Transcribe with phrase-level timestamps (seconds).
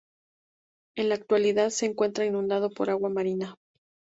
[0.97, 3.53] En la actualidad se encuentra inundado por agua marina.